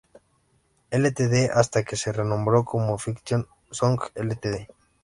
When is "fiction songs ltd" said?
2.97-4.65